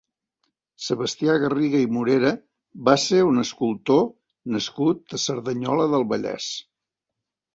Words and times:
Sebastià 0.85 1.33
Garriga 1.43 1.81
i 1.83 1.89
Morera 1.97 2.31
va 2.87 2.95
ser 3.03 3.19
un 3.33 3.41
escultor 3.43 4.01
nascut 4.55 5.17
a 5.17 5.19
Cerdanyola 5.27 5.87
del 5.95 6.07
Vallès. 6.15 6.49